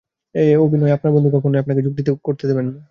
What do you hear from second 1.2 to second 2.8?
কখনোই আপনাকে যোগ দিতে দেবেন না।